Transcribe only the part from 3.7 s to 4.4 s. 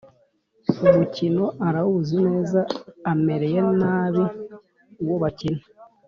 nabi